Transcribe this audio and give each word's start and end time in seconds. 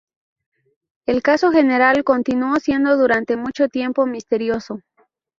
El 1.05 1.21
caso 1.21 1.51
general 1.51 2.03
continuó 2.03 2.55
siendo 2.59 2.97
durante 2.97 3.37
mucho 3.37 3.69
tiempo 3.69 4.07
misterioso. 4.07 4.79